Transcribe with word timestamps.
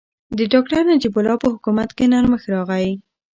د 0.37 0.39
ډاکټر 0.51 0.81
نجیب 0.91 1.13
الله 1.19 1.35
په 1.41 1.47
حکومت 1.53 1.89
کې 1.97 2.05
نرمښت 2.13 2.47
راغی. 2.53 2.91